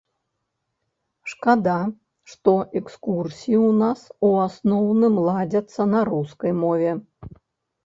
[1.33, 1.75] Шкада,
[2.31, 3.99] што экскурсіі ў нас
[4.31, 6.91] у асноўным ладзяцца на рускай мове.